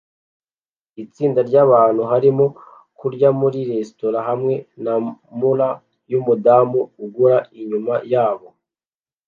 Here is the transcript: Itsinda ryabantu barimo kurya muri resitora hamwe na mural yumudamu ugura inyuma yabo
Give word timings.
Itsinda 1.03 1.39
ryabantu 1.49 2.01
barimo 2.11 2.45
kurya 2.99 3.29
muri 3.39 3.59
resitora 3.69 4.19
hamwe 4.27 4.53
na 4.83 4.93
mural 5.39 5.75
yumudamu 6.11 6.79
ugura 7.03 7.37
inyuma 7.61 7.93
yabo 8.13 8.47